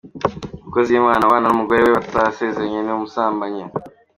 Umukozi 0.61 0.89
w’Imana 0.91 1.21
ubana 1.27 1.47
n’umugore 1.47 1.79
we 1.81 1.89
batarasezeranye 1.97 2.79
ni 2.81 2.91
abasambanyi’. 2.95 3.63